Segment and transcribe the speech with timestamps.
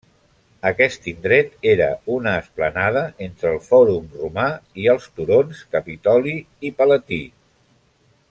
[0.67, 4.47] Aquest indret era una esplanada entre el Fòrum Romà
[4.85, 6.35] i els turons Capitoli
[6.71, 7.21] i Palatí.